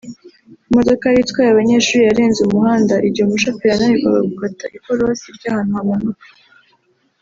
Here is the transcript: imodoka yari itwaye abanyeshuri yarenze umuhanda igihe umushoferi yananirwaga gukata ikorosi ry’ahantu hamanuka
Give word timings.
imodoka 0.69 1.03
yari 1.07 1.21
itwaye 1.25 1.49
abanyeshuri 1.51 2.01
yarenze 2.07 2.39
umuhanda 2.43 2.95
igihe 3.07 3.25
umushoferi 3.25 3.69
yananirwaga 3.71 4.21
gukata 4.29 4.65
ikorosi 4.77 5.25
ry’ahantu 5.37 5.71
hamanuka 5.77 6.25